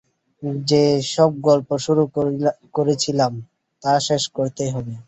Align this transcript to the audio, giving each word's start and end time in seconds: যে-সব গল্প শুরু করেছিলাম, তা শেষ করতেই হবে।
যে-সব 0.69 1.31
গল্প 1.41 1.69
শুরু 1.77 2.03
করেছিলাম, 2.73 3.33
তা 3.83 3.91
শেষ 3.99 4.23
করতেই 4.29 4.69
হবে। 4.69 4.93